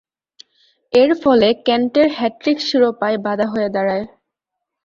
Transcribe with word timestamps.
এরফলে 0.93 1.47
কেন্টের 1.65 2.07
হ্যাট্রিক 2.17 2.57
শিরোপায় 2.67 3.17
বাঁধা 3.25 3.47
হয়ে 3.53 3.69
দাঁড়ায়। 3.75 4.05